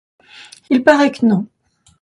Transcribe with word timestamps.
Il 0.71 0.81
paraît 0.83 1.11
que 1.11 1.27
non. 1.27 1.45